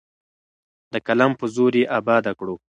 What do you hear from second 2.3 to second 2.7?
کړو.